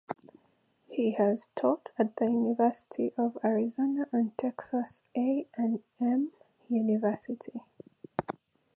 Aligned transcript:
He 0.87 1.11
has 1.19 1.49
taught 1.55 1.91
at 1.95 2.15
the 2.15 2.25
University 2.25 3.13
of 3.19 3.37
Arizona 3.43 4.07
and 4.11 4.35
Texas 4.35 5.03
A 5.15 5.45
and 5.55 5.83
M 5.99 6.31
University. 6.67 7.61